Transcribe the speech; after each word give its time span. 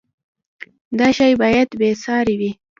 دا 0.99 1.07
شی 1.17 1.31
باید 1.41 1.69
بې 1.79 1.89
ساری 2.03 2.35
وي. 2.39 2.51